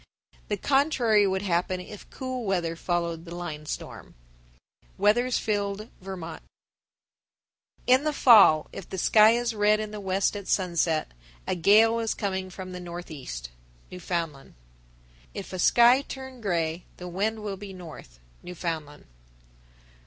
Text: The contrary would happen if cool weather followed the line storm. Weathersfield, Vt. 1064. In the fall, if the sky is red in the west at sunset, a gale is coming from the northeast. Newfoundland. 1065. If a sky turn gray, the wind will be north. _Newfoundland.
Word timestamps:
The 0.47 0.57
contrary 0.57 1.27
would 1.27 1.43
happen 1.43 1.79
if 1.79 2.09
cool 2.09 2.43
weather 2.43 2.75
followed 2.75 3.23
the 3.23 3.35
line 3.35 3.67
storm. 3.67 4.15
Weathersfield, 4.97 5.89
Vt. 6.01 6.19
1064. 6.19 6.39
In 7.85 8.03
the 8.03 8.11
fall, 8.11 8.67
if 8.73 8.89
the 8.89 8.97
sky 8.97 9.33
is 9.33 9.53
red 9.53 9.79
in 9.79 9.91
the 9.91 9.99
west 9.99 10.35
at 10.35 10.47
sunset, 10.47 11.09
a 11.45 11.53
gale 11.53 11.99
is 11.99 12.15
coming 12.15 12.49
from 12.49 12.71
the 12.71 12.79
northeast. 12.79 13.51
Newfoundland. 13.91 14.55
1065. 15.33 15.45
If 15.45 15.53
a 15.53 15.59
sky 15.59 16.01
turn 16.01 16.41
gray, 16.41 16.83
the 16.97 17.07
wind 17.07 17.43
will 17.43 17.57
be 17.57 17.71
north. 17.71 18.19
_Newfoundland. 18.43 19.03